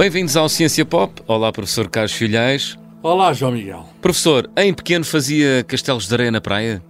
Bem-vindos 0.00 0.34
ao 0.34 0.48
Ciência 0.48 0.82
Pop. 0.82 1.20
Olá, 1.26 1.52
professor 1.52 1.86
Carlos 1.86 2.14
Filhais. 2.14 2.78
Olá, 3.02 3.34
João 3.34 3.52
Miguel. 3.52 3.86
Professor, 4.00 4.50
em 4.56 4.72
pequeno 4.72 5.04
fazia 5.04 5.62
castelos 5.62 6.08
de 6.08 6.14
areia 6.14 6.30
na 6.30 6.40
praia? 6.40 6.82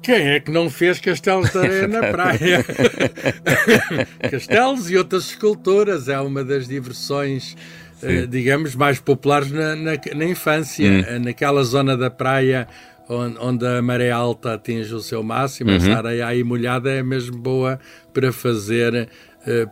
Quem 0.00 0.28
é 0.28 0.38
que 0.38 0.52
não 0.52 0.70
fez 0.70 1.00
castelos 1.00 1.50
de 1.50 1.58
areia 1.58 1.88
na 1.88 1.98
praia? 2.14 2.64
castelos 4.30 4.88
e 4.88 4.96
outras 4.96 5.30
esculturas 5.30 6.08
é 6.08 6.20
uma 6.20 6.44
das 6.44 6.68
diversões, 6.68 7.56
eh, 8.00 8.24
digamos, 8.28 8.76
mais 8.76 9.00
populares 9.00 9.50
na, 9.50 9.74
na, 9.74 9.92
na 10.14 10.24
infância. 10.24 10.88
Hum. 10.88 11.24
Naquela 11.24 11.64
zona 11.64 11.96
da 11.96 12.08
praia 12.08 12.68
onde, 13.08 13.36
onde, 13.38 13.66
a 13.66 13.82
maré 13.82 14.10
alta 14.10 14.54
atinge 14.54 14.94
o 14.94 15.00
seu 15.00 15.22
máximo, 15.22 15.70
uhum. 15.70 15.76
essa 15.76 15.92
areia 15.92 16.26
aí 16.26 16.42
molhada 16.42 16.90
é 16.90 17.02
mesmo 17.02 17.36
boa 17.36 17.78
para 18.12 18.32
fazer 18.32 18.94
eh, 18.94 19.08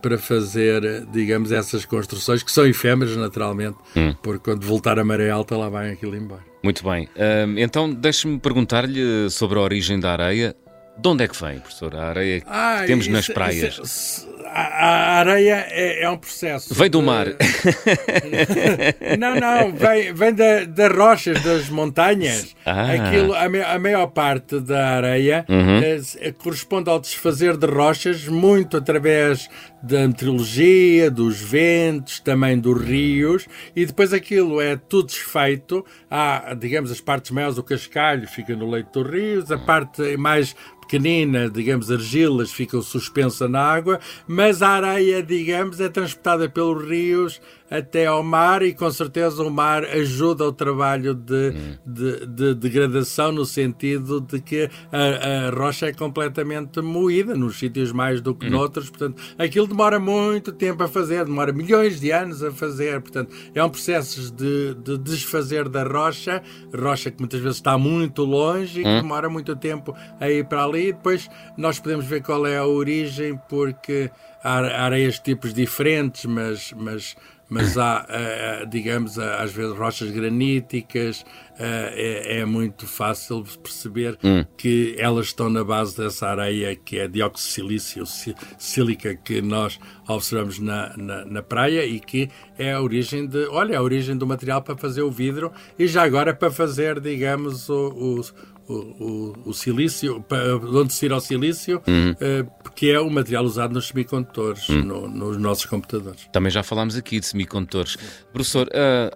para 0.01 0.19
fazer, 0.19 1.07
digamos, 1.13 1.53
essas 1.53 1.85
construções 1.85 2.43
que 2.43 2.53
são 2.53 2.67
efêmeras, 2.67 3.17
naturalmente, 3.17 3.77
hum. 3.97 4.15
porque 4.23 4.45
quando 4.45 4.65
voltar 4.67 4.99
a 4.99 5.05
maré 5.05 5.31
alta 5.31 5.57
lá 5.57 5.69
vai 5.69 5.91
aquilo 5.91 6.17
embora. 6.17 6.43
Muito 6.63 6.85
bem. 6.85 7.09
então, 7.57 7.93
deixe-me 7.93 8.39
perguntar-lhe 8.39 9.29
sobre 9.31 9.59
a 9.59 9.63
origem 9.63 9.99
da 9.99 10.13
areia. 10.13 10.55
De 10.99 11.09
onde 11.09 11.25
é 11.25 11.29
que 11.29 11.41
vem, 11.43 11.59
professor, 11.59 11.97
a 11.97 12.09
areia 12.11 12.43
ah, 12.47 12.79
que 12.81 12.87
temos 12.87 13.07
isso, 13.07 13.13
nas 13.13 13.27
praias? 13.27 13.79
Isso, 13.83 14.29
a, 14.53 15.19
areia 15.21 15.67
é, 15.71 16.03
é, 16.03 16.11
um 16.11 16.17
processo. 16.17 16.75
Vem 16.75 16.91
do 16.91 17.01
de... 17.01 17.05
mar. 17.05 17.27
não, 19.19 19.37
não, 19.37 19.73
vem, 19.73 20.13
vem 20.13 20.35
da, 20.35 20.65
das 20.65 20.93
rochas, 20.95 21.43
das 21.43 21.69
montanhas. 21.69 22.55
Ah. 22.65 22.93
Aquilo, 22.93 23.35
a, 23.35 23.45
a 23.75 23.79
maior 23.79 24.07
parte 24.09 24.61
da 24.61 24.97
areia 24.97 25.45
uhum. 25.49 25.81
é, 26.21 26.33
corresponde 26.33 26.91
ao 26.91 27.01
desfazer 27.01 27.57
de 27.57 27.67
rochas, 27.67 28.29
muito 28.29 28.77
através 28.77 29.49
da 29.83 30.07
meteorologia, 30.07 31.11
dos 31.11 31.41
ventos, 31.41 32.21
também 32.21 32.59
dos 32.59 32.81
rios, 32.81 33.49
e 33.75 33.85
depois 33.85 34.13
aquilo 34.13 34.61
é 34.61 34.77
tudo 34.77 35.07
desfeito. 35.07 35.85
Há, 36.11 36.55
digamos, 36.55 36.91
as 36.91 37.01
partes 37.01 37.31
maiores 37.31 37.57
do 37.57 37.63
cascalho 37.63 38.29
fica 38.29 38.55
no 38.55 38.71
leito 38.71 39.03
dos 39.03 39.13
rios, 39.13 39.51
a 39.51 39.59
parte 39.59 40.17
mais 40.17 40.55
pequenina, 40.93 41.49
digamos, 41.49 41.91
argilas 41.91 42.53
ficam 42.53 42.83
suspensas 42.83 43.49
na 43.49 43.63
água, 43.63 43.99
mas 44.29 44.61
a 44.61 44.69
areia, 44.69 45.23
digamos, 45.23 45.81
é 45.81 45.89
transportada 45.89 46.51
pelos 46.51 46.87
rios 46.87 47.41
até 47.73 48.05
ao 48.05 48.23
mar 48.23 48.63
e 48.63 48.75
com 48.75 48.91
certeza 48.91 49.43
o 49.43 49.51
mar 49.51 49.83
ajuda 49.85 50.45
o 50.45 50.53
trabalho 50.53 51.15
de, 51.15 51.53
de, 51.87 52.27
de 52.27 52.55
degradação 52.55 53.33
no 53.33 53.47
sentido 53.47 54.21
de 54.21 54.41
que 54.41 54.69
a, 54.93 55.47
a, 55.47 55.51
rocha 55.51 55.87
é 55.87 55.93
completamente 55.93 56.83
moída 56.83 57.35
nos 57.35 57.59
sítios 57.59 57.91
mais 57.91 58.21
do 58.21 58.35
que 58.35 58.47
hum. 58.47 58.51
noutros, 58.51 58.91
portanto 58.91 59.23
aquilo 59.39 59.67
demora 59.67 59.99
muito 59.99 60.53
tempo 60.53 60.83
a 60.83 60.89
fazer, 60.89 61.25
demora 61.25 61.51
milhões 61.51 61.99
de 61.99 62.11
anos 62.11 62.43
a 62.43 62.53
fazer, 62.53 63.01
portanto 63.01 63.35
é 63.55 63.65
um 63.65 63.71
processo 63.71 64.31
de, 64.33 64.75
de 64.75 64.99
desfazer 64.99 65.67
da 65.69 65.83
rocha, 65.83 66.43
rocha 66.79 67.11
que 67.11 67.21
muitas 67.21 67.41
vezes 67.41 67.57
está 67.57 67.79
muito 67.79 68.23
longe 68.23 68.81
e 68.81 68.83
que 68.83 68.89
hum. 68.89 69.01
demora 69.01 69.31
muito 69.31 69.57
tempo 69.57 69.97
a 70.21 70.31
ir 70.31 70.45
para 70.45 70.65
ali 70.65 70.89
e 70.89 70.93
depois 70.93 71.31
nós 71.57 71.79
podemos 71.79 72.05
ver 72.05 72.23
qual 72.23 72.47
é 72.47 72.59
a 72.59 72.67
origem 72.67 73.41
porque 73.49 74.11
há 74.43 74.85
areias 74.85 75.15
de 75.15 75.23
tipos 75.23 75.55
diferentes, 75.55 76.25
mas, 76.25 76.73
mas 76.77 77.17
mas 77.53 77.77
há, 77.77 78.07
uh, 78.09 78.67
digamos, 78.67 79.19
às 79.19 79.53
vezes 79.53 79.77
rochas 79.77 80.11
graníticas, 80.11 81.21
uh, 81.21 81.25
é, 81.59 82.39
é, 82.39 82.45
muito 82.47 82.87
fácil 82.87 83.45
perceber 83.63 84.19
hum. 84.25 84.43
que 84.57 84.97
elas 84.99 85.27
estão 85.27 85.51
na 85.51 85.63
base 85.63 85.95
dessa 85.95 86.29
areia 86.29 86.75
que 86.75 86.99
é 86.99 87.07
dióxido 87.07 87.69
de 87.69 87.79
silício, 87.79 88.05
sílica, 88.59 89.15
que 89.15 89.43
nós 89.43 89.79
observamos 90.09 90.59
na, 90.59 90.97
na, 90.97 91.27
na, 91.27 91.43
praia 91.43 91.85
e 91.85 92.01
que 92.01 92.31
é 92.57 92.73
a 92.73 92.81
origem 92.81 93.27
de, 93.27 93.47
olha, 93.49 93.79
a 93.79 93.83
origem 93.83 94.17
do 94.17 94.27
material 94.27 94.63
para 94.63 94.75
fazer 94.75 95.03
o 95.03 95.11
vidro 95.11 95.53
e 95.79 95.87
já 95.87 96.05
agora 96.05 96.33
para 96.33 96.51
fazer, 96.51 97.01
digamos, 97.01 97.69
o, 97.69 98.19
o 98.19 98.23
o, 98.73 99.33
o, 99.47 99.55
silício, 99.55 100.25
onde 100.73 100.93
se 100.93 101.01
tira 101.01 101.17
o 101.17 101.21
silício, 101.21 101.83
uhum. 101.87 102.13
uh, 102.13 102.71
que 102.75 102.91
é 102.91 103.01
o 103.01 103.11
material 103.11 103.45
usado 103.45 103.75
nos 103.75 103.89
semicondutores, 103.89 104.69
uhum. 104.69 104.83
no, 104.83 105.09
nos 105.09 105.37
nossos 105.37 105.65
computadores. 105.67 106.29
Também 106.33 106.51
já 106.51 106.63
falámos 106.63 106.97
aqui 106.97 107.21
de 107.21 107.27
semicondutores. 107.27 107.97
Professor, 108.33 108.69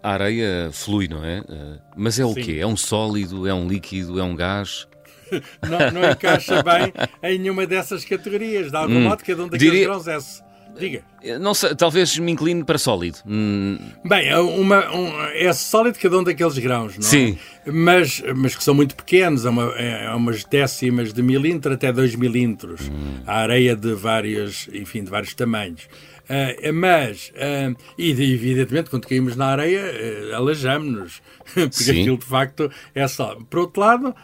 a 0.02 0.10
areia 0.10 0.70
flui, 0.72 1.08
não 1.08 1.24
é? 1.24 1.40
Uh, 1.40 1.78
mas 1.96 2.18
é 2.18 2.24
o 2.24 2.34
Sim. 2.34 2.42
quê? 2.42 2.58
É 2.60 2.66
um 2.66 2.76
sólido, 2.76 3.46
é 3.46 3.54
um 3.54 3.66
líquido, 3.66 4.18
é 4.18 4.22
um 4.22 4.34
gás? 4.34 4.86
não, 5.68 6.00
não 6.00 6.10
encaixa 6.10 6.62
bem 6.62 6.92
em 7.22 7.38
nenhuma 7.38 7.66
dessas 7.66 8.04
categorias. 8.04 8.70
De 8.70 8.76
algum 8.76 8.94
hum. 8.94 9.02
modo, 9.02 9.24
cada 9.24 9.42
um 9.42 9.48
daqueles 9.48 9.72
Diria... 9.72 9.86
grãos 9.86 10.06
é 10.06 10.16
Diga. 10.78 11.02
Não 11.40 11.54
sei, 11.54 11.74
talvez 11.74 12.16
me 12.18 12.32
incline 12.32 12.62
para 12.62 12.78
sólido. 12.78 13.18
Hum. 13.26 13.78
Bem, 14.04 14.28
é 14.28 14.38
uma, 14.38 14.94
um, 14.94 15.22
é 15.34 15.52
sólido 15.52 15.98
cada 15.98 16.18
um 16.18 16.22
daqueles 16.22 16.56
grãos, 16.58 16.96
não 16.96 17.06
é? 17.06 17.10
Sim. 17.10 17.38
Mas, 17.66 18.22
mas 18.36 18.54
que 18.54 18.62
são 18.62 18.74
muito 18.74 18.94
pequenos, 18.94 19.44
é, 19.44 19.50
uma, 19.50 19.64
é 19.76 20.14
umas 20.14 20.44
décimas 20.44 21.12
de 21.12 21.22
milímetro 21.22 21.72
até 21.72 21.92
2 21.92 22.14
milímetros. 22.14 22.88
Hum. 22.88 23.20
A 23.26 23.38
areia 23.38 23.74
de 23.74 23.94
vários, 23.94 24.68
enfim, 24.72 25.02
de 25.02 25.10
vários 25.10 25.34
tamanhos. 25.34 25.88
Uh, 26.26 26.72
mas, 26.72 27.32
uh, 27.36 27.76
e 27.96 28.10
evidentemente, 28.10 28.90
quando 28.90 29.06
caímos 29.06 29.36
na 29.36 29.46
areia, 29.46 29.80
uh, 29.80 30.34
alajamos-nos, 30.34 31.22
porque 31.54 31.70
Sim. 31.70 32.00
aquilo 32.00 32.18
de 32.18 32.26
facto 32.26 32.70
é 32.94 33.06
só. 33.08 33.36
Por 33.48 33.60
outro 33.60 33.80
lado, 33.80 34.14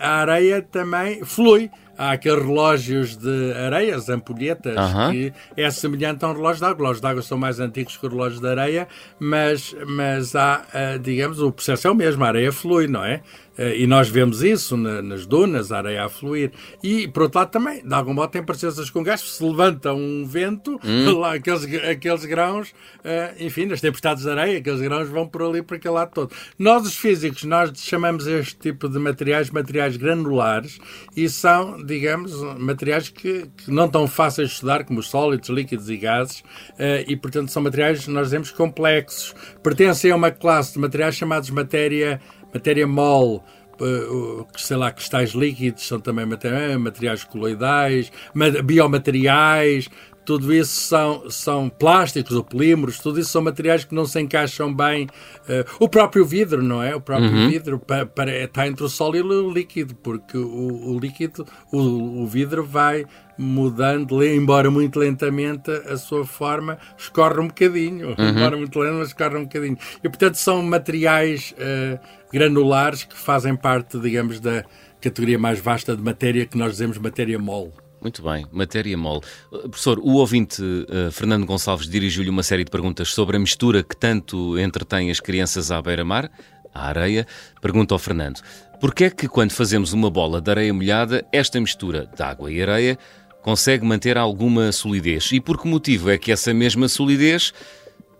a 0.00 0.20
areia 0.20 0.60
também 0.62 1.24
flui 1.24 1.70
há 2.00 2.12
aqueles 2.12 2.42
relógios 2.42 3.14
de 3.14 3.52
areias, 3.52 4.08
ampulhetas, 4.08 4.74
uh 4.74 4.96
-huh. 4.96 5.10
que 5.10 5.32
é 5.54 5.70
semelhante 5.70 6.24
a 6.24 6.28
um 6.28 6.32
relógio 6.32 6.60
de 6.60 6.64
água. 6.64 6.72
Os 6.72 6.78
relógios 6.78 7.00
de 7.02 7.06
água 7.06 7.22
são 7.22 7.36
mais 7.36 7.60
antigos 7.60 7.98
que 7.98 8.06
os 8.06 8.12
relógios 8.12 8.40
de 8.40 8.48
areia, 8.48 8.88
mas, 9.18 9.76
mas 9.86 10.34
há, 10.34 10.64
eh, 10.72 10.98
digamos, 10.98 11.40
o 11.40 11.52
processo 11.52 11.86
é 11.86 11.90
o 11.90 11.94
mesmo, 11.94 12.24
a 12.24 12.28
areia 12.28 12.50
flui, 12.50 12.86
não 12.88 13.04
é? 13.04 13.20
Eh, 13.60 13.80
e 13.80 13.86
nós 13.86 14.08
vemos 14.08 14.42
isso 14.42 14.74
nas 14.74 15.26
dunas, 15.26 15.70
a 15.70 15.76
areia 15.76 16.06
a 16.06 16.08
fluir. 16.08 16.50
E, 16.82 17.06
por 17.08 17.24
outro 17.24 17.40
lado, 17.40 17.50
também, 17.50 17.86
de 17.86 17.94
algum 17.94 18.14
modo, 18.14 18.30
tem 18.30 18.42
presenças 18.42 18.88
com 18.88 19.02
gás. 19.02 19.20
Se 19.20 19.44
levanta 19.44 19.92
um 19.92 20.24
vento, 20.24 20.80
hum. 20.82 21.12
lá, 21.20 21.34
aqueles, 21.34 21.66
aqueles 21.84 22.24
grãos, 22.24 22.72
eh, 23.04 23.34
enfim, 23.40 23.66
nas 23.66 23.82
tempestades 23.82 24.22
de 24.22 24.30
areia, 24.30 24.58
aqueles 24.58 24.80
grãos 24.80 25.10
vão 25.10 25.28
por 25.28 25.42
ali, 25.42 25.60
para 25.60 25.76
aquele 25.76 25.92
lado 25.92 26.10
todo. 26.14 26.34
Nós, 26.60 26.86
os 26.86 26.94
físicos, 26.94 27.44
nós 27.44 27.72
chamamos 27.76 28.26
este 28.26 28.54
tipo 28.54 28.86
de 28.86 28.98
materiais 28.98 29.48
materiais 29.48 29.96
granulares 29.96 30.78
e 31.16 31.26
são, 31.26 31.82
digamos, 31.82 32.34
materiais 32.58 33.08
que, 33.08 33.46
que 33.56 33.70
não 33.70 33.88
tão 33.88 34.06
fáceis 34.06 34.48
de 34.48 34.54
estudar 34.56 34.84
como 34.84 35.00
os 35.00 35.08
sólidos, 35.08 35.48
líquidos 35.48 35.88
e 35.88 35.96
gases, 35.96 36.44
eh, 36.78 37.06
e, 37.08 37.16
portanto, 37.16 37.50
são 37.50 37.62
materiais, 37.62 38.06
nós 38.08 38.26
dizemos, 38.26 38.50
complexos. 38.50 39.34
Pertencem 39.62 40.10
a 40.10 40.16
uma 40.16 40.30
classe 40.30 40.74
de 40.74 40.80
materiais 40.80 41.14
chamados 41.14 41.48
matéria 41.48 42.20
matéria 42.52 42.86
mole, 42.86 43.40
eh, 43.80 44.44
sei 44.58 44.76
lá, 44.76 44.92
cristais 44.92 45.30
líquidos 45.30 45.88
são 45.88 45.98
também 45.98 46.26
materiais 46.26 47.24
coloidais, 47.24 48.12
biomateriais, 48.62 49.88
tudo 50.24 50.54
isso 50.54 50.80
são, 50.82 51.30
são 51.30 51.68
plásticos 51.68 52.36
ou 52.36 52.44
polímeros, 52.44 52.98
tudo 52.98 53.18
isso 53.18 53.30
são 53.30 53.42
materiais 53.42 53.84
que 53.84 53.94
não 53.94 54.04
se 54.04 54.20
encaixam 54.20 54.72
bem. 54.72 55.06
Uh, 55.40 55.84
o 55.84 55.88
próprio 55.88 56.24
vidro, 56.24 56.62
não 56.62 56.82
é? 56.82 56.94
O 56.94 57.00
próprio 57.00 57.30
uhum. 57.30 57.48
vidro 57.48 57.78
para, 57.78 58.06
para, 58.06 58.44
está 58.44 58.66
entre 58.66 58.84
o 58.84 58.88
sólido 58.88 59.32
e 59.32 59.36
o 59.36 59.50
líquido, 59.50 59.94
porque 59.96 60.36
o, 60.36 60.92
o 60.94 60.98
líquido, 60.98 61.46
o, 61.72 62.22
o, 62.22 62.26
vidro 62.26 62.64
vai 62.64 63.04
mudando, 63.36 64.22
embora 64.22 64.70
muito 64.70 64.98
lentamente, 64.98 65.70
a 65.70 65.96
sua 65.96 66.24
forma 66.26 66.78
escorre 66.96 67.40
um 67.40 67.48
bocadinho. 67.48 68.08
Uhum. 68.08 68.28
Embora 68.28 68.56
muito 68.56 68.78
lento, 68.78 68.98
mas 68.98 69.08
escorre 69.08 69.36
um 69.36 69.44
bocadinho. 69.44 69.78
E, 70.04 70.08
portanto, 70.08 70.34
são 70.34 70.62
materiais 70.62 71.54
uh, 71.58 71.98
granulares 72.32 73.04
que 73.04 73.16
fazem 73.16 73.56
parte, 73.56 73.98
digamos, 73.98 74.38
da 74.38 74.64
categoria 75.00 75.38
mais 75.38 75.58
vasta 75.58 75.96
de 75.96 76.02
matéria 76.02 76.46
que 76.46 76.58
nós 76.58 76.72
dizemos 76.72 76.98
matéria 76.98 77.38
mole. 77.38 77.72
Muito 78.00 78.22
bem, 78.22 78.46
matéria 78.50 78.96
mole. 78.96 79.20
Uh, 79.52 79.68
professor, 79.68 79.98
o 79.98 80.14
ouvinte 80.14 80.62
uh, 80.62 81.12
Fernando 81.12 81.44
Gonçalves 81.44 81.86
dirigiu-lhe 81.86 82.30
uma 82.30 82.42
série 82.42 82.64
de 82.64 82.70
perguntas 82.70 83.12
sobre 83.12 83.36
a 83.36 83.40
mistura 83.40 83.82
que 83.82 83.94
tanto 83.94 84.58
entretém 84.58 85.10
as 85.10 85.20
crianças 85.20 85.70
à 85.70 85.82
beira-mar, 85.82 86.30
à 86.72 86.86
areia. 86.88 87.26
Pergunta 87.60 87.94
ao 87.94 87.98
Fernando: 87.98 88.40
porquê 88.80 89.04
é 89.04 89.10
que 89.10 89.28
quando 89.28 89.52
fazemos 89.52 89.92
uma 89.92 90.10
bola 90.10 90.40
de 90.40 90.50
areia 90.50 90.72
molhada, 90.72 91.26
esta 91.30 91.60
mistura 91.60 92.06
de 92.16 92.22
água 92.22 92.50
e 92.50 92.62
areia 92.62 92.98
consegue 93.42 93.84
manter 93.84 94.16
alguma 94.16 94.72
solidez? 94.72 95.30
E 95.32 95.40
por 95.40 95.60
que 95.60 95.68
motivo 95.68 96.10
é 96.10 96.16
que 96.16 96.32
essa 96.32 96.54
mesma 96.54 96.88
solidez 96.88 97.52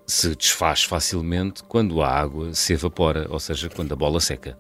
se 0.06 0.34
desfaz 0.34 0.82
facilmente 0.82 1.62
quando 1.64 2.02
a 2.02 2.08
água 2.08 2.52
se 2.52 2.74
evapora, 2.74 3.26
ou 3.30 3.40
seja, 3.40 3.70
quando 3.70 3.92
a 3.92 3.96
bola 3.96 4.20
seca? 4.20 4.58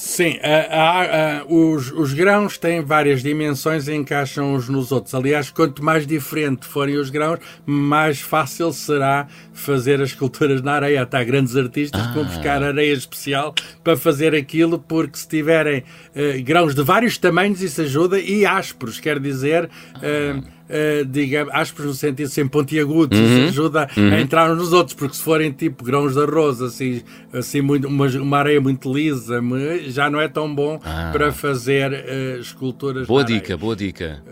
Sim, 0.00 0.38
a, 0.44 1.40
a, 1.40 1.44
os, 1.46 1.90
os, 1.90 2.14
grãos 2.14 2.56
têm 2.56 2.80
várias 2.80 3.20
dimensões 3.20 3.88
e 3.88 3.94
encaixam 3.94 4.54
uns 4.54 4.68
nos 4.68 4.92
outros. 4.92 5.12
Aliás, 5.12 5.50
quanto 5.50 5.84
mais 5.84 6.06
diferente 6.06 6.66
forem 6.66 6.96
os 6.96 7.10
grãos, 7.10 7.40
mais 7.66 8.20
fácil 8.20 8.72
será 8.72 9.26
fazer 9.52 10.00
as 10.00 10.10
esculturas 10.10 10.62
na 10.62 10.74
areia. 10.74 11.02
Até 11.02 11.18
há 11.18 11.24
grandes 11.24 11.56
artistas 11.56 12.00
ah. 12.00 12.06
que 12.06 12.14
vão 12.14 12.22
ah. 12.22 12.26
buscar 12.28 12.62
areia 12.62 12.92
especial 12.92 13.52
para 13.82 13.96
fazer 13.96 14.36
aquilo, 14.36 14.78
porque 14.78 15.18
se 15.18 15.26
tiverem 15.26 15.80
uh, 15.80 16.44
grãos 16.44 16.76
de 16.76 16.82
vários 16.84 17.18
tamanhos, 17.18 17.60
isso 17.60 17.82
ajuda, 17.82 18.20
e 18.20 18.46
ásperos, 18.46 19.00
quer 19.00 19.18
dizer. 19.18 19.68
Uh, 19.96 20.57
uh, 20.68 21.04
digamos, 21.04 21.52
ásperos 21.54 21.86
no 21.86 21.94
sentido 21.94 22.28
sem 22.28 22.46
pontiagudos, 22.46 23.18
uhum. 23.18 23.48
ajuda 23.48 23.88
uhum. 23.96 24.12
a 24.12 24.20
entrar 24.20 24.54
nos 24.54 24.72
outros, 24.72 24.94
porque 24.94 25.16
se 25.16 25.22
forem 25.22 25.50
tipo 25.52 25.84
grãos 25.84 26.14
de 26.14 26.20
arroz, 26.20 26.60
assim, 26.60 27.02
assim 27.32 27.60
muito, 27.60 27.88
uma, 27.88 28.06
uma 28.06 28.38
areia 28.38 28.60
muito 28.60 28.92
lisa, 28.92 29.40
já 29.86 30.10
não 30.10 30.20
é 30.20 30.28
tão 30.28 30.54
bom 30.54 30.80
ah. 30.84 31.10
para 31.12 31.32
fazer 31.32 31.92
uh, 31.92 32.40
esculturas. 32.40 33.06
Boa 33.06 33.24
dica, 33.24 33.56
boa 33.56 33.74
dica. 33.74 34.22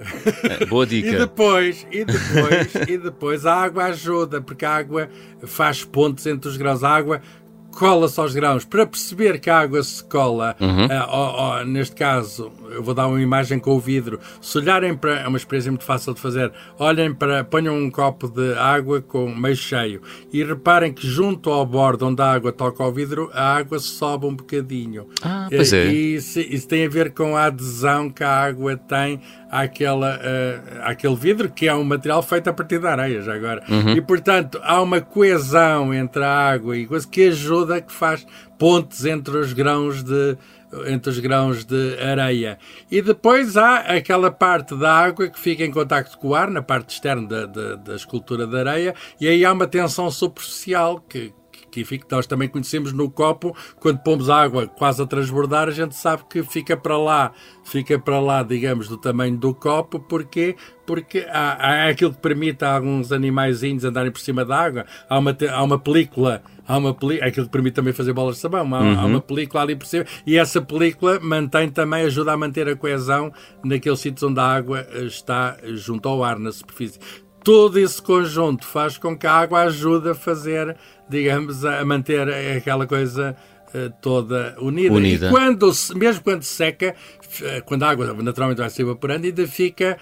Eh, 0.44 0.67
boa 0.67 0.87
dica. 0.87 1.09
e 1.09 1.19
depois, 1.19 1.87
e 1.91 2.05
depois, 2.05 2.75
e 2.88 2.99
depois 2.99 3.47
a 3.47 3.55
água 3.55 3.85
ajuda, 3.87 4.41
porque 4.41 4.65
a 4.65 4.77
água 4.77 5.09
faz 5.44 5.85
pontos 5.85 6.27
entre 6.27 6.49
os 6.49 6.56
grãos. 6.56 6.85
A 6.85 6.91
água 6.91 7.21
cola-se 7.76 8.19
aos 8.19 8.34
grãos. 8.34 8.64
Para 8.64 8.87
perceber 8.87 9.38
que 9.38 9.50
a 9.50 9.58
água 9.58 9.82
se 9.82 10.02
cola, 10.02 10.56
uhum. 10.58 10.87
uh, 10.87 11.64
neste 11.67 11.94
caso, 11.94 12.50
eu 12.70 12.82
vou 12.82 12.94
dar 12.94 13.06
uma 13.06 13.20
imagem 13.20 13.58
com 13.58 13.76
o 13.76 13.81
vidro. 13.81 14.19
Se 14.40 14.58
olharem 14.58 14.96
para. 14.96 15.20
É 15.20 15.28
uma 15.28 15.37
experiência 15.37 15.70
muito 15.70 15.84
fácil 15.84 16.14
de 16.14 16.20
fazer. 16.20 16.50
Olhem 16.78 17.14
para. 17.14 17.44
Ponham 17.44 17.76
um 17.76 17.90
copo 17.90 18.28
de 18.28 18.55
água 18.55 19.00
com 19.00 19.32
meio 19.34 19.56
cheio 19.56 20.00
e 20.32 20.43
reparem 20.43 20.93
que 20.93 21.06
junto 21.06 21.50
ao 21.50 21.64
bordo 21.67 22.06
onde 22.06 22.23
a 22.23 22.32
água 22.32 22.50
toca 22.50 22.82
ao 22.82 22.93
vidro, 22.93 23.31
a 23.32 23.56
água 23.56 23.78
sobe 23.78 24.26
um 24.26 24.34
bocadinho. 24.34 25.06
Ah, 25.23 25.46
pois 25.50 25.73
é. 25.73 25.87
E 25.87 26.14
isso, 26.14 26.40
isso 26.40 26.67
tem 26.67 26.87
a 26.87 26.88
ver 26.88 27.12
com 27.12 27.37
a 27.37 27.44
adesão 27.44 28.11
que 28.11 28.25
a 28.25 28.31
água 28.31 28.76
tem 28.76 29.20
àquela, 29.51 30.17
uh, 30.17 30.81
àquele 30.83 31.17
vidro, 31.17 31.51
que 31.51 31.69
é 31.69 31.75
um 31.75 31.85
material 31.85 32.23
feito 32.23 32.49
a 32.49 32.53
partir 32.53 32.79
da 32.79 32.91
areia, 32.93 33.23
já 33.23 33.35
agora. 33.35 33.63
Uhum. 33.69 33.93
E, 33.93 34.01
portanto, 34.01 34.61
há 34.63 34.81
uma 34.83 35.01
coesão 35.01 35.95
entre 35.95 36.23
a 36.23 36.51
água 36.51 36.77
e 36.77 36.87
coisa 36.87 37.07
que 37.07 37.29
ajuda, 37.29 37.81
que 37.81 37.93
faz 37.93 38.27
pontes 38.59 39.05
entre 39.05 39.37
os 39.37 39.53
grãos 39.53 40.03
de 40.03 40.37
entre 40.89 41.11
os 41.11 41.19
grãos 41.19 41.65
de 41.65 41.97
areia. 42.01 42.59
E 42.91 43.01
depois 43.01 43.57
há 43.57 43.79
aquela 43.79 44.31
parte 44.31 44.77
da 44.77 44.93
água 44.93 45.29
que 45.29 45.39
fica 45.39 45.65
em 45.65 45.71
contacto 45.71 46.19
com 46.19 46.29
o 46.29 46.35
ar, 46.35 46.51
na 46.51 46.61
parte 46.61 46.91
externa 46.91 47.27
da, 47.27 47.47
da, 47.47 47.77
da 47.77 47.95
escultura 47.95 48.47
de 48.47 48.59
areia, 48.59 48.95
e 49.21 49.29
aí 49.29 49.45
há 49.45 49.53
uma 49.53 49.67
tensão 49.67 50.11
superficial 50.11 51.01
que, 51.01 51.33
que 51.84 52.05
nós 52.11 52.26
também 52.26 52.49
conhecemos 52.49 52.93
no 52.93 53.11
copo, 53.11 53.56
quando 53.81 53.99
pomos 53.99 54.31
água 54.31 54.67
quase 54.67 55.02
a 55.02 55.06
transbordar, 55.06 55.69
a 55.69 55.73
gente 55.73 55.94
sabe 55.94 56.25
que 56.28 56.43
fica 56.43 56.76
para 56.76 56.96
lá, 56.96 57.32
fica 57.64 57.99
para 57.99 58.20
lá, 58.20 58.43
digamos, 58.43 58.88
do 58.88 58.96
tamanho 58.96 59.37
do 59.37 59.55
copo, 59.55 59.99
porque 60.00 60.56
porque 60.87 61.26
há, 61.28 61.84
há 61.84 61.88
aquilo 61.88 62.14
que 62.14 62.20
permite 62.20 62.64
a 62.64 62.75
alguns 62.75 63.11
animaizinhos 63.11 63.84
andarem 63.84 64.12
por 64.12 64.20
cima 64.20 64.44
da 64.44 64.56
água. 64.56 64.87
Há 65.08 65.19
uma, 65.19 65.37
há 65.50 65.62
uma 65.62 65.78
película, 65.78 66.43
há 66.67 66.78
uma 66.78 66.94
película, 66.94 67.28
aquilo 67.28 67.46
que 67.46 67.52
permite 67.52 67.75
também 67.75 67.93
fazer 67.93 68.12
bolas 68.12 68.37
de 68.37 68.43
sabão, 68.43 68.73
há, 68.75 68.81
uhum. 68.81 69.00
há, 69.00 69.05
uma 69.05 69.20
película 69.20 69.62
ali 69.62 69.75
por 69.75 69.87
cima, 69.87 70.06
e 70.25 70.38
essa 70.38 70.62
película 70.62 71.19
mantém 71.20 71.69
também, 71.69 72.05
ajuda 72.05 72.32
a 72.32 72.37
manter 72.37 72.69
a 72.69 72.76
coesão 72.76 73.32
naqueles 73.64 73.99
sítios 73.99 74.23
onde 74.23 74.38
a 74.38 74.44
água 74.44 74.87
está 74.93 75.56
junto 75.75 76.08
ao 76.08 76.23
ar, 76.23 76.38
na 76.38 76.52
superfície. 76.52 77.00
Todo 77.43 77.78
esse 77.78 78.02
conjunto 78.02 78.67
faz 78.67 78.99
com 78.99 79.17
que 79.17 79.26
a 79.26 79.32
água 79.32 79.62
ajude 79.62 80.11
a 80.11 80.14
fazer 80.14 80.76
digamos, 81.08 81.64
a 81.64 81.85
manter 81.85 82.29
aquela 82.56 82.87
coisa 82.87 83.37
eh, 83.75 83.91
toda 84.00 84.56
unida. 84.61 84.94
unida. 84.94 85.26
E 85.26 85.31
quando, 85.31 85.70
mesmo 85.97 86.23
quando 86.23 86.43
seca, 86.43 86.94
eh, 87.43 87.61
quando 87.61 87.82
a 87.82 87.91
água 87.91 88.14
naturalmente 88.23 88.58
vai 88.58 88.70
se 88.70 88.82
evaporando, 88.82 89.26
ainda 89.26 89.47
fica 89.47 89.99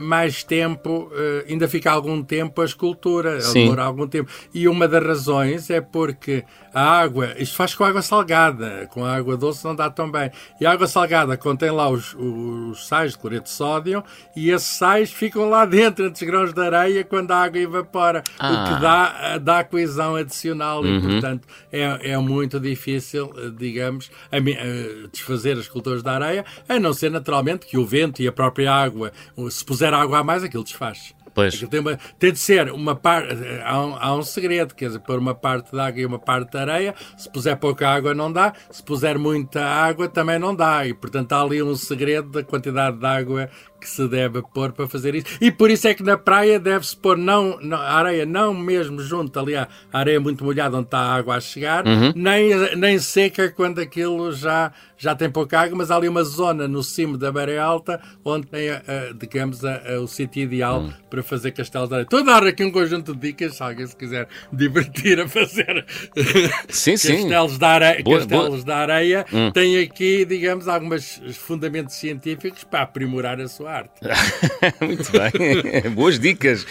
mais 0.00 0.42
tempo, 0.42 1.10
uh, 1.12 1.44
ainda 1.48 1.68
fica 1.68 1.90
algum 1.90 2.22
tempo 2.22 2.60
a 2.62 2.64
escultura, 2.64 3.38
demora 3.52 3.84
algum 3.84 4.06
tempo. 4.06 4.30
E 4.52 4.68
uma 4.68 4.88
das 4.88 5.04
razões 5.04 5.70
é 5.70 5.80
porque 5.80 6.44
a 6.76 7.00
água, 7.00 7.34
isto 7.38 7.56
faz 7.56 7.74
com 7.74 7.84
água 7.84 8.02
salgada, 8.02 8.86
com 8.92 9.04
a 9.04 9.16
água 9.16 9.36
doce 9.36 9.64
não 9.64 9.74
dá 9.74 9.88
tão 9.88 10.10
bem. 10.10 10.30
E 10.60 10.66
a 10.66 10.72
água 10.72 10.86
salgada 10.86 11.36
contém 11.36 11.70
lá 11.70 11.88
os, 11.88 12.14
os 12.14 12.86
sais 12.86 13.12
de 13.12 13.18
cloreto 13.18 13.44
de 13.44 13.50
sódio 13.50 14.04
e 14.36 14.50
esses 14.50 14.76
sais 14.76 15.10
ficam 15.10 15.48
lá 15.48 15.64
dentro, 15.64 16.04
entre 16.04 16.24
os 16.24 16.30
grãos 16.30 16.52
de 16.52 16.60
areia, 16.60 17.02
quando 17.02 17.30
a 17.30 17.38
água 17.38 17.58
evapora, 17.58 18.22
ah. 18.38 18.50
o 18.50 18.68
que 18.68 18.74
ah. 18.74 18.78
dá, 18.78 19.38
dá 19.38 19.64
coesão 19.64 20.16
adicional 20.16 20.82
uhum. 20.82 20.98
e, 20.98 21.00
portanto, 21.00 21.48
é, 21.72 22.10
é 22.12 22.18
muito 22.18 22.60
difícil, 22.60 23.32
digamos, 23.56 24.10
a, 24.30 24.36
a 24.36 25.08
desfazer 25.10 25.52
as 25.52 25.60
esculturas 25.60 26.02
da 26.02 26.12
areia, 26.12 26.44
a 26.68 26.78
não 26.78 26.92
ser 26.92 27.10
naturalmente 27.10 27.66
que 27.66 27.78
o 27.78 27.86
vento 27.86 28.20
e 28.20 28.28
a 28.28 28.32
própria 28.32 28.72
água, 28.72 29.12
se 29.48 29.64
puser 29.66 29.92
água 29.92 30.20
a 30.20 30.24
mais, 30.24 30.42
aquilo 30.42 30.64
desfaz. 30.64 31.14
Pois. 31.36 31.60
Tem, 31.68 31.80
uma, 31.80 31.98
tem, 32.18 32.32
de 32.32 32.38
ser 32.38 32.72
uma 32.72 32.96
parte. 32.96 33.36
Há, 33.62 33.78
um, 33.84 33.94
há 34.00 34.16
um 34.16 34.22
segredo, 34.22 34.74
quer 34.74 34.86
dizer, 34.86 35.00
pôr 35.00 35.18
uma 35.18 35.34
parte 35.34 35.70
de 35.70 35.78
água 35.78 36.00
e 36.00 36.06
uma 36.06 36.18
parte 36.18 36.52
de 36.52 36.56
areia. 36.56 36.94
Se 37.14 37.30
puser 37.30 37.54
pouca 37.58 37.86
água, 37.86 38.14
não 38.14 38.32
dá. 38.32 38.54
Se 38.70 38.82
puser 38.82 39.18
muita 39.18 39.62
água, 39.62 40.08
também 40.08 40.38
não 40.38 40.56
dá. 40.56 40.86
E, 40.86 40.94
portanto, 40.94 41.34
há 41.34 41.42
ali 41.42 41.62
um 41.62 41.76
segredo 41.76 42.30
da 42.30 42.42
quantidade 42.42 42.96
de 42.98 43.04
água 43.04 43.50
que 43.78 43.88
se 43.88 44.08
deve 44.08 44.42
pôr 44.42 44.72
para 44.72 44.88
fazer 44.88 45.14
isso. 45.14 45.26
E 45.40 45.50
por 45.50 45.70
isso 45.70 45.86
é 45.86 45.94
que 45.94 46.02
na 46.02 46.16
praia 46.16 46.58
deve-se 46.58 46.96
pôr 46.96 47.16
não, 47.16 47.58
não, 47.60 47.76
a 47.76 47.92
areia 47.92 48.26
não 48.26 48.52
mesmo 48.52 49.00
junto 49.00 49.38
ali 49.38 49.54
à 49.54 49.68
areia 49.92 50.18
muito 50.18 50.44
molhada 50.44 50.76
onde 50.76 50.86
está 50.86 50.98
a 50.98 51.14
água 51.14 51.36
a 51.36 51.40
chegar, 51.40 51.86
uhum. 51.86 52.12
nem, 52.14 52.76
nem 52.76 52.98
seca 52.98 53.50
quando 53.50 53.78
aquilo 53.78 54.32
já, 54.32 54.72
já 54.98 55.14
tem 55.14 55.30
pouca 55.30 55.60
água, 55.60 55.76
mas 55.76 55.90
há 55.90 55.96
ali 55.96 56.08
uma 56.08 56.24
zona 56.24 56.66
no 56.66 56.82
cimo 56.82 57.18
da 57.18 57.32
maré 57.32 57.58
alta 57.58 58.00
onde 58.24 58.46
tem, 58.46 58.70
a, 58.70 58.82
digamos, 59.18 59.64
a, 59.64 59.94
a, 59.94 60.00
o 60.00 60.08
sítio 60.08 60.42
ideal 60.42 60.80
uhum. 60.80 60.92
para 61.10 61.22
fazer 61.22 61.52
castelos 61.52 61.88
de 61.88 61.94
areia. 61.94 62.04
Estou 62.04 62.20
a 62.20 62.22
dar 62.22 62.46
aqui 62.46 62.64
um 62.64 62.70
conjunto 62.70 63.14
de 63.14 63.20
dicas, 63.20 63.56
se 63.56 63.62
alguém 63.62 63.86
se 63.86 63.96
quiser 63.96 64.28
divertir 64.52 65.20
a 65.20 65.28
fazer 65.28 65.84
sim, 66.68 66.92
castelos, 66.92 67.52
sim. 67.52 67.58
De, 67.58 67.64
areia, 67.64 68.02
boa, 68.02 68.18
castelos 68.18 68.48
boa. 68.48 68.64
de 68.64 68.72
areia, 68.72 69.26
tem 69.52 69.78
aqui, 69.78 70.24
digamos, 70.24 70.68
alguns 70.68 71.20
fundamentos 71.34 71.94
científicos 71.94 72.64
para 72.64 72.82
aprimorar 72.82 73.40
a 73.40 73.48
sua 73.48 73.72
arte. 73.72 74.00
Muito 74.80 75.10
bem, 75.12 75.90
boas 75.92 76.18
dicas. 76.18 76.66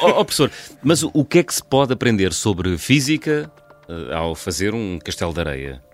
Oh, 0.00 0.20
oh, 0.20 0.24
professor, 0.24 0.50
mas 0.82 1.02
o 1.02 1.24
que 1.24 1.38
é 1.38 1.42
que 1.42 1.54
se 1.54 1.64
pode 1.64 1.92
aprender 1.92 2.32
sobre 2.32 2.76
física 2.78 3.50
uh, 3.88 4.14
ao 4.14 4.34
fazer 4.34 4.74
um 4.74 4.98
castelo 4.98 5.32
de 5.32 5.40
areia? 5.40 5.89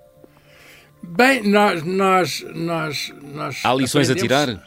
Bem, 1.09 1.43
nós. 1.49 1.83
nós, 1.85 2.47
nós, 2.55 3.15
nós 3.23 3.61
Há 3.65 3.75
lições 3.75 4.11
a 4.11 4.15
tirar? 4.15 4.59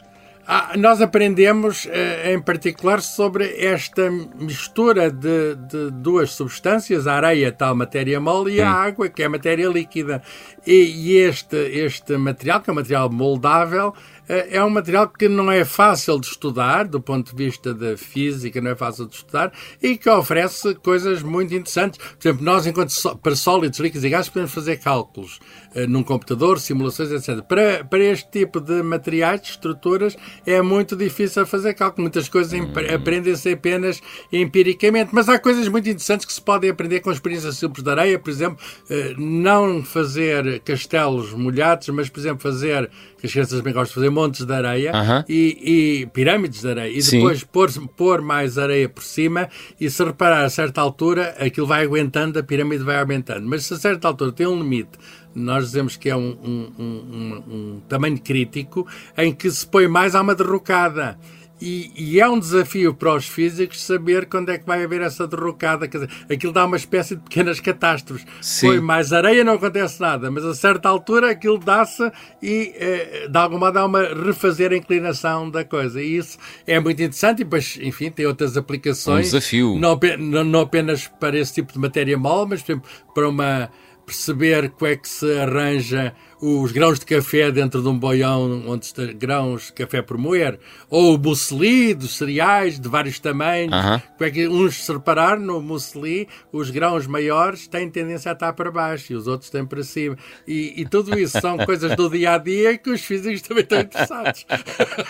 Ah, 0.52 0.72
nós 0.76 1.00
aprendemos 1.00 1.86
eh, 1.88 2.32
em 2.32 2.42
particular 2.42 3.00
sobre 3.00 3.54
esta 3.56 4.10
mistura 4.10 5.08
de, 5.08 5.54
de, 5.54 5.90
duas 5.92 6.32
substâncias, 6.32 7.06
a 7.06 7.14
areia, 7.14 7.52
tal 7.52 7.76
matéria 7.76 8.18
mole, 8.18 8.56
e 8.56 8.60
hum. 8.60 8.64
a 8.64 8.70
água, 8.70 9.08
que 9.08 9.22
é 9.22 9.28
matéria 9.28 9.68
líquida. 9.68 10.20
E, 10.66 10.72
e, 10.72 11.16
este, 11.18 11.56
este 11.56 12.16
material, 12.16 12.60
que 12.60 12.68
é 12.68 12.72
um 12.72 12.76
material 12.76 13.08
moldável, 13.08 13.94
é, 14.30 14.58
é 14.58 14.64
um 14.64 14.70
material 14.70 15.08
que 15.08 15.28
não 15.28 15.50
é 15.50 15.64
fácil 15.64 16.20
de 16.20 16.28
estudar, 16.28 16.84
do 16.84 17.00
ponto 17.00 17.34
de 17.34 17.44
vista 17.44 17.74
da 17.74 17.96
física, 17.96 18.60
não 18.60 18.70
é 18.70 18.76
fácil 18.76 19.06
de 19.06 19.16
estudar, 19.16 19.52
e 19.82 19.96
que 19.96 20.08
oferece 20.08 20.72
coisas 20.76 21.20
muito 21.20 21.52
interessantes. 21.52 21.98
Por 21.98 22.28
exemplo, 22.28 22.44
nós, 22.44 22.64
enquanto 22.64 22.92
para 23.16 23.34
sólidos, 23.34 23.80
líquidos 23.80 24.04
e 24.04 24.08
gases, 24.08 24.28
podemos 24.28 24.54
fazer 24.54 24.76
cálculos 24.76 25.40
uh, 25.74 25.84
num 25.88 26.04
computador, 26.04 26.60
simulações, 26.60 27.10
etc. 27.10 27.42
Para, 27.42 27.84
para 27.84 28.04
este 28.04 28.30
tipo 28.30 28.60
de 28.60 28.80
materiais, 28.84 29.42
de 29.42 29.48
estruturas, 29.48 30.16
é 30.46 30.62
muito 30.62 30.94
difícil 30.94 31.44
fazer 31.44 31.74
cálculo. 31.74 32.02
Muitas 32.02 32.28
coisas 32.28 32.52
hum. 32.52 32.72
aprendem-se 32.94 33.50
apenas 33.50 34.00
empiricamente, 34.32 35.10
mas 35.12 35.28
há 35.28 35.40
coisas 35.40 35.66
muito 35.66 35.88
interessantes 35.88 36.24
que 36.24 36.32
se 36.32 36.40
podem 36.40 36.70
aprender 36.70 37.00
com 37.00 37.10
experiências 37.10 37.56
simples 37.56 37.82
de 37.82 37.90
areia, 37.90 38.16
por 38.16 38.30
exemplo, 38.30 38.64
uh, 38.88 39.20
não 39.20 39.82
fazer 39.82 40.60
castelos 40.60 41.32
molhados, 41.32 41.88
mas, 41.88 42.08
por 42.08 42.20
exemplo, 42.20 42.40
fazer, 42.40 42.88
que 43.20 43.26
as 43.26 43.32
crianças 43.32 43.60
bem 43.60 43.72
gostam 43.72 43.88
de 43.88 43.94
fazer, 43.94 44.10
montes 44.10 44.44
de 44.44 44.52
areia 44.52 44.92
uh 44.92 44.94
-huh. 44.94 45.24
e, 45.28 46.02
e, 46.02 46.06
pirâmides 46.06 46.62
de 46.62 46.68
areia 46.68 46.98
e 46.98 47.02
depois 47.02 47.44
pôr, 47.44 47.70
pôr 47.96 48.22
mais 48.22 48.58
areia 48.58 48.88
por 48.88 49.02
cima 49.02 49.48
e 49.80 49.90
se 49.90 50.02
reparar 50.02 50.44
a 50.44 50.50
certa 50.50 50.80
altura 50.80 51.34
aquilo 51.38 51.66
vai 51.66 51.84
aguentando, 51.84 52.38
a 52.38 52.42
pirâmide 52.42 52.82
vai 52.82 52.98
aumentando. 52.98 53.46
Mas 53.46 53.66
se 53.66 53.74
a 53.74 53.76
certa 53.76 54.08
altura 54.08 54.32
tem 54.32 54.46
um 54.46 54.56
limite 54.56 54.98
nós 55.34 55.66
dizemos 55.66 55.96
que 55.96 56.08
é 56.10 56.16
um, 56.16 56.36
um, 56.42 56.72
um, 56.78 57.42
um, 57.48 57.80
tamanho 57.88 58.18
crítico 58.20 58.86
em 59.16 59.32
que 59.32 59.50
se 59.50 59.66
põe 59.66 59.86
mais 59.86 60.14
a 60.14 60.20
uma 60.20 60.34
derrocada. 60.34 61.18
E, 61.60 61.92
e, 61.96 62.20
é 62.20 62.28
um 62.28 62.38
desafio 62.38 62.94
para 62.94 63.14
os 63.14 63.26
físicos 63.26 63.82
saber 63.82 64.26
quando 64.26 64.48
é 64.50 64.58
que 64.58 64.66
vai 64.66 64.82
haver 64.82 65.02
essa 65.02 65.26
derrocada. 65.26 65.86
Quer 65.86 65.98
dizer, 65.98 66.10
aquilo 66.30 66.52
dá 66.52 66.64
uma 66.64 66.76
espécie 66.76 67.14
de 67.16 67.22
pequenas 67.22 67.60
catástrofes. 67.60 68.26
Sim. 68.40 68.68
Foi 68.68 68.80
mais 68.80 69.12
areia, 69.12 69.44
não 69.44 69.54
acontece 69.54 70.00
nada, 70.00 70.30
mas 70.30 70.44
a 70.44 70.54
certa 70.54 70.88
altura 70.88 71.30
aquilo 71.30 71.58
dá-se 71.58 72.10
e, 72.42 72.72
eh, 72.76 73.28
de 73.30 73.38
alguma 73.38 73.60
modo, 73.66 73.74
dá 73.74 73.84
uma 73.84 74.02
refazer 74.02 74.72
a 74.72 74.76
inclinação 74.76 75.50
da 75.50 75.64
coisa. 75.64 76.02
E 76.02 76.16
isso 76.16 76.38
é 76.66 76.80
muito 76.80 77.00
interessante. 77.02 77.40
E 77.40 77.44
depois, 77.44 77.78
enfim, 77.80 78.10
tem 78.10 78.26
outras 78.26 78.56
aplicações. 78.56 79.28
Um 79.28 79.38
desafio. 79.38 79.78
Não, 79.78 79.98
não, 80.18 80.44
não 80.44 80.60
apenas 80.60 81.06
para 81.06 81.38
esse 81.38 81.54
tipo 81.54 81.72
de 81.72 81.78
matéria 81.78 82.16
mole, 82.16 82.50
mas, 82.50 82.62
por 82.62 82.72
exemplo, 82.72 82.90
para 83.14 83.28
uma 83.28 83.70
perceber 84.10 84.70
como 84.70 84.90
é 84.90 84.96
que 84.96 85.08
se 85.08 85.38
arranja 85.38 86.12
os 86.40 86.72
grãos 86.72 86.98
de 86.98 87.04
café 87.04 87.50
dentro 87.52 87.82
de 87.82 87.88
um 87.88 87.98
boião 87.98 88.64
onde 88.66 88.86
está 88.86 89.04
grãos 89.06 89.66
de 89.66 89.72
café 89.74 90.00
por 90.00 90.16
moer, 90.16 90.58
ou 90.88 91.14
o 91.14 91.18
muesli 91.18 91.92
dos 91.92 92.16
cereais 92.16 92.80
de 92.80 92.88
vários 92.88 93.18
tamanhos. 93.18 93.74
-huh. 93.74 94.02
é 94.20 94.30
que 94.30 94.48
uns 94.48 94.84
se 94.84 94.92
reparar 94.92 95.38
no 95.38 95.60
muesli, 95.60 96.28
os 96.52 96.70
grãos 96.70 97.06
maiores 97.06 97.66
têm 97.68 97.90
tendência 97.90 98.30
a 98.30 98.34
estar 98.34 98.52
para 98.54 98.70
baixo 98.70 99.12
e 99.12 99.16
os 99.16 99.26
outros 99.26 99.50
têm 99.50 99.66
para 99.66 99.82
cima. 99.82 100.16
E, 100.46 100.80
e 100.80 100.86
tudo 100.86 101.18
isso 101.18 101.38
são 101.40 101.58
coisas 101.66 101.94
do 101.94 102.08
dia 102.08 102.34
a 102.34 102.38
dia 102.38 102.78
que 102.78 102.90
os 102.90 103.02
físicos 103.02 103.42
também 103.42 103.62
estão 103.62 103.80
interessados. 103.80 104.46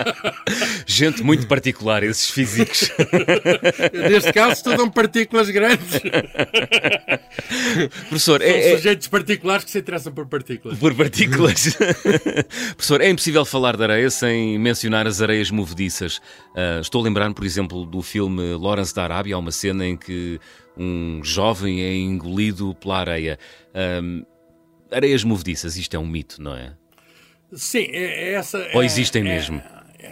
Gente 0.87 1.23
muito 1.23 1.47
particular, 1.47 2.03
esses 2.03 2.31
físicos. 2.31 2.91
Neste 3.93 4.33
caso, 4.33 4.53
estudam 4.53 4.91
partículas 4.91 5.49
grandes. 5.51 6.01
Professor, 8.09 8.41
São 8.41 8.49
é, 8.49 8.73
é- 8.73 8.77
sujeitos 8.77 9.07
é... 9.07 9.11
particulares 9.11 9.65
que 9.65 9.71
se 9.71 9.79
interessam 9.79 10.13
por 10.13 10.27
partículas. 10.27 10.79
Por 10.79 10.95
partículas. 10.95 11.20
Professor, 12.77 13.01
é 13.01 13.09
impossível 13.09 13.45
falar 13.45 13.77
de 13.77 13.83
areia 13.83 14.11
sem 14.11 14.59
mencionar 14.59 15.07
as 15.07 15.21
areias 15.21 15.51
movediças. 15.51 16.19
Uh, 16.55 16.81
estou 16.81 17.01
a 17.01 17.05
lembrar, 17.05 17.33
por 17.33 17.45
exemplo, 17.45 17.85
do 17.85 18.03
filme 18.03 18.55
Lawrence 18.55 18.95
da 18.95 19.05
Arábia, 19.05 19.35
há 19.35 19.39
uma 19.39 19.53
cena 19.53 19.87
em 19.87 19.97
que 19.97 20.41
um 20.77 21.21
jovem 21.23 21.83
é 21.83 21.95
engolido 21.95 22.75
pela 22.75 22.99
areia. 22.99 23.39
Uh, 23.71 24.27
areias 24.91 25.25
movediças, 25.25 25.77
isto 25.77 25.95
é 25.95 25.99
um 25.99 26.07
mito, 26.07 26.43
não 26.43 26.55
é? 26.55 26.73
Sim, 27.53 27.87
é, 27.91 28.31
é 28.31 28.33
essa. 28.35 28.71
Ou 28.75 28.83
existem 28.83 29.23
é, 29.23 29.25
mesmo? 29.25 29.63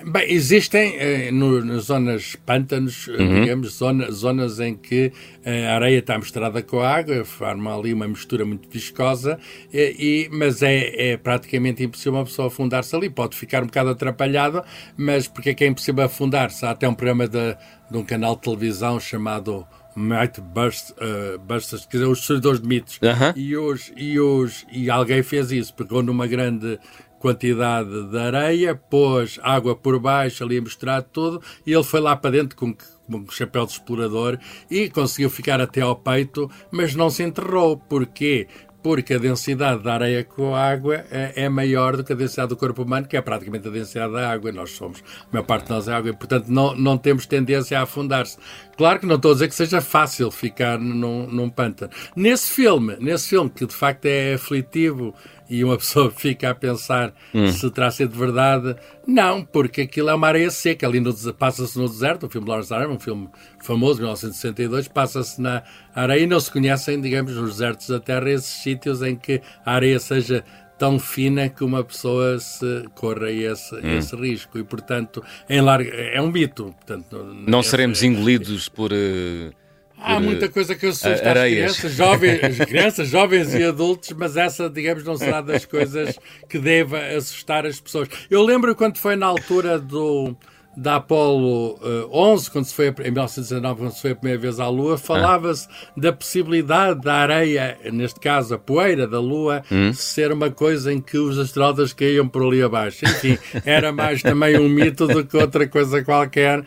Bem, 0.04 0.30
existem 0.32 0.96
eh, 0.98 1.30
no, 1.30 1.64
nas 1.64 1.84
zonas 1.84 2.36
pântanos, 2.36 3.08
eh, 3.08 3.22
uhum. 3.22 3.40
digamos, 3.40 3.68
zona, 3.74 4.10
zonas 4.10 4.60
em 4.60 4.76
que 4.76 5.12
eh, 5.44 5.66
a 5.66 5.76
areia 5.76 5.98
está 5.98 6.18
misturada 6.18 6.62
com 6.62 6.80
a 6.80 6.88
água, 6.88 7.24
forma 7.24 7.74
ali 7.76 7.92
uma 7.92 8.06
mistura 8.06 8.44
muito 8.44 8.68
viscosa, 8.68 9.38
e, 9.72 10.28
mas 10.30 10.62
é, 10.62 11.12
é 11.12 11.16
praticamente 11.16 11.82
impossível 11.82 12.14
uma 12.14 12.24
pessoa 12.24 12.48
afundar-se 12.48 12.94
ali. 12.94 13.08
Pode 13.08 13.36
ficar 13.36 13.62
um 13.62 13.66
bocado 13.66 13.90
atrapalhado, 13.90 14.62
mas 14.96 15.26
porque 15.26 15.50
é 15.50 15.54
que 15.54 15.64
é 15.64 15.66
impossível 15.66 16.04
afundar-se? 16.04 16.66
Há 16.66 16.70
até 16.70 16.88
um 16.88 16.94
programa 16.94 17.26
de, 17.26 17.56
de 17.90 17.96
um 17.96 18.04
canal 18.04 18.36
de 18.36 18.42
televisão 18.42 19.00
chamado 19.00 19.66
Might 19.98 20.40
Burst, 20.40 20.90
uh, 20.90 21.38
Busters, 21.40 21.84
quer 21.84 21.98
dizer, 21.98 22.08
os 22.08 22.18
destruidores 22.18 22.60
de 22.60 22.68
mitos. 22.68 23.00
Uhum. 23.02 23.32
E, 23.34 23.56
hoje, 23.56 23.92
e, 23.96 24.20
hoje, 24.20 24.64
e 24.70 24.88
alguém 24.88 25.22
fez 25.24 25.50
isso, 25.50 25.74
pegou 25.74 26.02
numa 26.02 26.26
grande 26.26 26.78
quantidade 27.18 28.10
de 28.10 28.18
areia, 28.18 28.74
pôs 28.74 29.38
água 29.42 29.74
por 29.74 29.98
baixo, 29.98 30.44
ali 30.44 30.58
a 30.58 30.62
misturar 30.62 31.02
tudo, 31.02 31.42
e 31.66 31.72
ele 31.72 31.84
foi 31.84 32.00
lá 32.00 32.16
para 32.16 32.30
dentro 32.30 32.56
com, 32.56 32.72
com 32.74 32.86
um 33.10 33.30
chapéu 33.30 33.66
de 33.66 33.72
explorador 33.72 34.38
e 34.70 34.88
conseguiu 34.88 35.30
ficar 35.30 35.60
até 35.60 35.80
ao 35.80 35.96
peito, 35.96 36.50
mas 36.70 36.94
não 36.94 37.10
se 37.10 37.22
enterrou. 37.22 37.76
Porquê? 37.76 38.46
porque 38.82 39.14
a 39.14 39.18
densidade 39.18 39.82
da 39.82 39.94
areia 39.94 40.24
com 40.24 40.54
a 40.54 40.70
água 40.70 41.04
é, 41.10 41.44
é, 41.44 41.48
maior 41.48 41.96
do 41.96 42.04
que 42.04 42.12
a 42.12 42.16
densidade 42.16 42.50
do 42.50 42.56
corpo 42.56 42.82
humano, 42.82 43.06
que 43.06 43.16
é 43.16 43.20
praticamente 43.20 43.66
a 43.68 43.70
densidade 43.70 44.12
da 44.12 44.30
água. 44.30 44.52
Nós 44.52 44.70
somos, 44.70 45.02
a 45.24 45.32
maior 45.32 45.44
parte 45.44 45.66
de 45.66 45.70
nós 45.70 45.88
é 45.88 45.92
água, 45.92 46.10
e 46.10 46.16
portanto 46.16 46.48
não, 46.48 46.74
não 46.74 46.96
temos 46.96 47.26
tendência 47.26 47.78
a 47.78 47.82
afundar-se. 47.82 48.38
Claro 48.76 49.00
que 49.00 49.06
não 49.06 49.16
estou 49.16 49.32
a 49.32 49.34
dizer 49.34 49.48
que 49.48 49.54
seja 49.54 49.80
fácil 49.80 50.30
ficar 50.30 50.78
num, 50.78 51.26
num 51.26 51.50
pântano. 51.50 51.92
Nesse 52.14 52.50
filme, 52.50 52.96
nesse 53.00 53.28
filme, 53.28 53.50
que 53.50 53.66
de 53.66 53.74
facto 53.74 54.06
é 54.06 54.34
aflitivo 54.34 55.14
e 55.48 55.64
uma 55.64 55.76
pessoa 55.78 56.10
fica 56.10 56.50
a 56.50 56.54
pensar 56.54 57.12
hum. 57.34 57.50
se 57.50 57.70
terá 57.70 57.90
sido 57.90 58.16
verdade. 58.16 58.76
Não, 59.06 59.44
porque 59.44 59.82
aquilo 59.82 60.10
é 60.10 60.14
uma 60.14 60.26
areia 60.26 60.50
seca. 60.50 60.86
Ali 60.86 61.02
passa-se 61.38 61.78
no 61.78 61.88
deserto, 61.88 62.26
o 62.26 62.30
filme 62.30 62.48
Lawrence 62.48 62.72
Arm, 62.72 62.92
um 62.92 62.98
filme 62.98 63.28
famoso, 63.62 63.96
de 63.96 64.02
1962, 64.02 64.88
passa-se 64.88 65.40
na 65.40 65.62
areia 65.94 66.22
e 66.22 66.26
não 66.26 66.40
se 66.40 66.50
conhecem, 66.50 67.00
digamos, 67.00 67.34
nos 67.34 67.52
desertos 67.52 67.88
da 67.88 68.00
Terra 68.00 68.30
esses 68.30 68.62
sítios 68.62 69.02
em 69.02 69.16
que 69.16 69.40
a 69.64 69.74
areia 69.74 69.98
seja 69.98 70.44
tão 70.78 70.98
fina 70.98 71.48
que 71.48 71.64
uma 71.64 71.82
pessoa 71.82 72.38
se 72.38 72.84
corra 72.94 73.30
esse, 73.30 73.74
hum. 73.74 73.98
esse 73.98 74.14
risco. 74.14 74.58
E, 74.58 74.64
portanto, 74.64 75.22
larga, 75.48 75.90
é 75.90 76.20
um 76.20 76.30
mito. 76.30 76.74
Portanto, 76.76 77.24
não 77.46 77.62
seremos 77.62 78.02
engolidos 78.02 78.68
por... 78.68 78.92
Uh 78.92 79.67
Há 80.00 80.20
muita 80.20 80.48
coisa 80.48 80.74
que 80.74 80.86
assusta 80.86 81.12
as 81.12 81.20
crianças, 81.20 81.92
jovens, 81.92 82.58
crianças, 82.58 83.08
jovens 83.08 83.54
e 83.54 83.64
adultos, 83.64 84.12
mas 84.12 84.36
essa, 84.36 84.70
digamos, 84.70 85.04
não 85.04 85.16
será 85.16 85.40
das 85.40 85.64
coisas 85.64 86.18
que 86.48 86.58
deva 86.58 86.98
assustar 87.16 87.66
as 87.66 87.80
pessoas. 87.80 88.08
Eu 88.30 88.42
lembro 88.42 88.74
quando 88.74 88.98
foi 88.98 89.16
na 89.16 89.26
altura 89.26 89.78
do 89.78 90.36
da 90.78 90.96
Apolo 90.96 91.74
uh, 91.82 92.08
11, 92.12 92.50
quando 92.52 92.64
se 92.66 92.74
foi, 92.74 92.86
em 92.86 93.10
1919, 93.10 93.80
quando 93.80 93.92
se 93.92 94.00
foi 94.00 94.12
a 94.12 94.14
primeira 94.14 94.40
vez 94.40 94.60
à 94.60 94.68
Lua, 94.68 94.96
falava-se 94.96 95.66
ah. 95.68 95.92
da 95.96 96.12
possibilidade 96.12 97.00
da 97.00 97.14
areia, 97.14 97.76
neste 97.92 98.20
caso 98.20 98.54
a 98.54 98.58
poeira 98.58 99.04
da 99.04 99.18
Lua, 99.18 99.64
hum. 99.72 99.92
ser 99.92 100.30
uma 100.30 100.50
coisa 100.50 100.92
em 100.92 101.00
que 101.00 101.18
os 101.18 101.36
astronautas 101.36 101.92
caíam 101.92 102.28
por 102.28 102.46
ali 102.46 102.62
abaixo. 102.62 103.04
Enfim, 103.04 103.36
era 103.66 103.90
mais 103.90 104.22
também 104.22 104.56
um 104.56 104.68
mito 104.68 105.08
do 105.08 105.24
que 105.24 105.36
outra 105.36 105.66
coisa 105.66 106.04
qualquer. 106.04 106.60
Uh, 106.60 106.62
uh, 106.62 106.64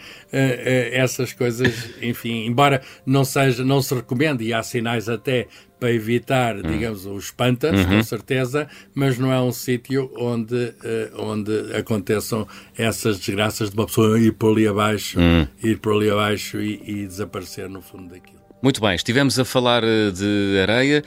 essas 0.91 1.31
coisas, 1.31 1.91
enfim, 2.01 2.45
embora 2.45 2.81
não 3.05 3.23
seja, 3.23 3.63
não 3.63 3.81
se 3.81 3.95
recomende, 3.95 4.43
e 4.43 4.53
há 4.53 4.61
sinais 4.61 5.07
até 5.07 5.47
para 5.81 5.91
evitar, 5.91 6.55
hum. 6.57 6.61
digamos, 6.61 7.07
os 7.07 7.31
pântanos, 7.31 7.81
uhum. 7.81 7.97
com 7.97 8.03
certeza, 8.03 8.67
mas 8.93 9.17
não 9.17 9.33
é 9.33 9.41
um 9.41 9.51
sítio 9.51 10.11
onde, 10.15 10.55
uh, 10.55 10.75
onde 11.17 11.75
aconteçam 11.75 12.47
essas 12.77 13.17
desgraças 13.17 13.71
de 13.71 13.75
uma 13.75 13.87
pessoa 13.87 14.19
ir 14.19 14.31
por 14.33 14.51
ali 14.51 14.67
abaixo, 14.67 15.19
uhum. 15.19 15.47
ir 15.63 15.79
por 15.79 15.95
ali 15.95 16.11
abaixo 16.11 16.61
e, 16.61 16.83
e 16.85 17.07
desaparecer 17.07 17.67
no 17.67 17.81
fundo 17.81 18.09
daquilo. 18.09 18.39
Muito 18.61 18.79
bem, 18.79 18.93
estivemos 18.93 19.39
a 19.39 19.43
falar 19.43 19.83
eh, 19.83 20.11
de 20.11 20.59
areia. 20.61 21.03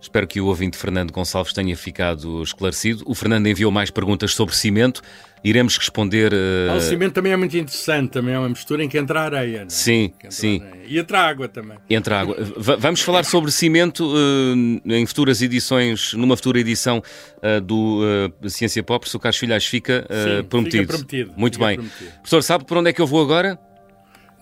Espero 0.00 0.26
que 0.26 0.40
o 0.40 0.46
ouvinte 0.46 0.78
Fernando 0.78 1.12
Gonçalves 1.12 1.52
tenha 1.52 1.76
ficado 1.76 2.42
esclarecido. 2.42 3.04
O 3.06 3.14
Fernando 3.14 3.46
enviou 3.46 3.70
mais 3.70 3.90
perguntas 3.90 4.34
sobre 4.34 4.56
cimento. 4.56 5.02
Iremos 5.44 5.76
responder. 5.76 6.32
Uh... 6.32 6.76
O 6.76 6.80
cimento 6.80 7.12
também 7.12 7.32
é 7.32 7.36
muito 7.36 7.56
interessante, 7.56 8.10
também 8.10 8.34
é 8.34 8.38
uma 8.38 8.48
mistura 8.48 8.82
em 8.82 8.88
que 8.88 8.96
entra 8.96 9.20
areia. 9.20 9.62
É? 9.62 9.68
Sim, 9.68 10.12
sim. 10.30 10.62
Areia. 10.62 10.84
E 10.86 10.98
entra 10.98 11.20
água 11.20 11.48
também. 11.48 11.78
Entra 11.88 12.20
água. 12.20 12.36
vamos 12.78 13.02
falar 13.02 13.24
sobre 13.24 13.50
cimento 13.50 14.06
uh, 14.06 14.92
em 14.92 15.04
futuras 15.06 15.42
edições, 15.42 16.14
numa 16.14 16.36
futura 16.36 16.60
edição 16.60 17.02
uh, 17.38 17.60
do 17.60 18.00
Ciência 18.48 18.82
Pop. 18.82 19.08
Se 19.08 19.16
o 19.16 19.20
Carlos 19.20 19.38
Filhais 19.38 19.66
fica, 19.66 20.06
sim, 20.08 20.44
prometido. 20.44 20.82
Fica 20.82 20.92
prometido. 20.92 21.32
Muito 21.36 21.54
fica 21.54 21.66
bem. 21.66 21.76
Prometido. 21.76 22.10
Professor, 22.12 22.42
sabe 22.42 22.64
por 22.64 22.78
onde 22.78 22.90
é 22.90 22.92
que 22.92 23.02
eu 23.02 23.06
vou 23.06 23.22
agora? 23.22 23.58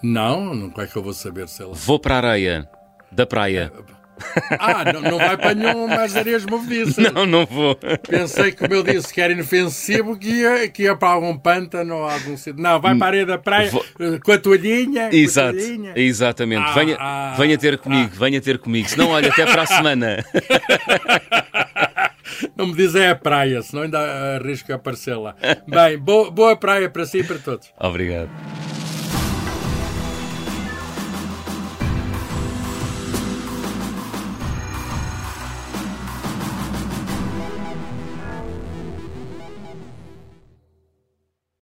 Não, 0.02 0.54
não 0.54 0.72
é 0.78 0.86
que 0.86 0.96
eu 0.96 1.02
vou 1.02 1.12
saber, 1.12 1.48
sei 1.48 1.66
lá. 1.66 1.72
Vou 1.74 1.98
para 1.98 2.14
a 2.14 2.18
areia 2.18 2.68
da 3.10 3.26
praia. 3.26 3.72
Ah, 4.58 4.92
não, 4.92 5.00
não 5.00 5.18
vai 5.18 5.37
para 5.37 5.54
nenhum 5.54 5.87
mais 5.87 6.16
areias 6.16 6.44
movediças. 6.44 7.12
Não, 7.12 7.26
não 7.26 7.46
vou. 7.46 7.76
Pensei, 8.08 8.52
como 8.52 8.75
eu 8.75 8.82
disse, 8.82 9.12
que 9.12 9.20
era 9.20 9.32
inofensivo, 9.32 10.16
que 10.16 10.28
ia, 10.28 10.68
que 10.68 10.82
ia 10.84 10.96
para 10.96 11.08
algum 11.08 11.37
pântano 11.37 11.96
ou 11.96 12.08
algum 12.08 12.37
sítio. 12.37 12.60
Não, 12.60 12.80
vai 12.80 12.94
para 12.96 13.06
a 13.06 13.08
areia 13.08 13.26
da 13.26 13.38
praia 13.38 13.70
vou... 13.70 13.84
com 14.25 14.32
a 14.32 14.38
toalhinha. 14.38 15.08
Exato, 15.12 15.56
a 15.56 15.60
toalhinha. 15.60 15.92
exatamente. 15.96 16.64
Ah, 16.66 16.72
venha, 16.72 16.96
ah, 16.98 17.34
venha 17.38 17.58
ter 17.58 17.78
comigo, 17.78 18.10
ah. 18.14 18.18
venha 18.18 18.40
ter 18.40 18.58
comigo. 18.58 18.88
Senão, 18.88 19.10
olha, 19.10 19.28
até 19.28 19.46
para 19.46 19.62
a 19.62 19.66
semana. 19.66 20.25
Não 22.56 22.66
me 22.66 22.75
diz 22.75 22.94
é 22.94 23.10
a 23.10 23.16
praia, 23.16 23.62
senão 23.62 23.84
ainda 23.84 23.98
arrisco 24.37 24.72
a 24.72 24.76
aparecer 24.76 25.16
lá. 25.16 25.34
Bem, 25.66 25.98
boa, 25.98 26.30
boa 26.30 26.56
praia 26.56 26.88
para 26.88 27.04
si 27.06 27.18
e 27.18 27.25
para 27.25 27.38
todos. 27.38 27.72
Obrigado. 27.78 28.30